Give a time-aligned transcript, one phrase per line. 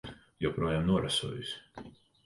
[0.45, 1.89] Joprojām norasojusi.